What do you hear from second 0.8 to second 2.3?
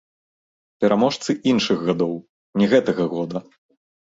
Пераможцы іншых гадоў,